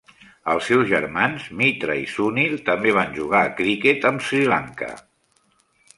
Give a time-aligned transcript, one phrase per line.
[0.53, 4.91] Els seus germans Mithra i Sunil també van jugar a criquet amb l'Sri Lanka.